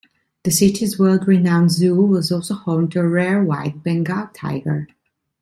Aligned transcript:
The 0.45 0.49
city's 0.49 0.97
world-renowned 0.97 1.69
zoo 1.69 1.93
was 1.93 2.31
also 2.31 2.55
home 2.55 2.89
to 2.89 3.01
a 3.01 3.07
rare 3.07 3.43
white 3.43 3.83
Bengal 3.83 4.29
tiger. 4.33 4.87